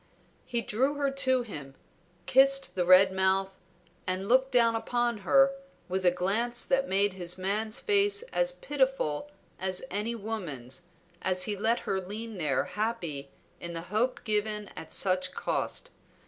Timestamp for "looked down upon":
4.27-5.19